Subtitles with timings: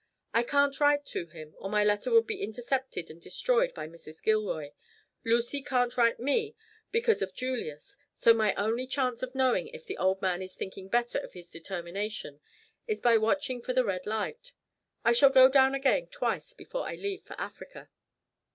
[0.33, 4.23] I can't write to him, or my letter would be intercepted and destroyed by Mrs.
[4.23, 4.71] Gilroy.
[5.23, 6.55] Lucy can't write me
[6.91, 10.87] because of Julius, so my only chance of knowing if the old man is thinking
[10.87, 12.41] better of his determination
[12.87, 14.53] is by watching for the red light.
[15.05, 17.91] I shall go down again twice before I leave for Africa."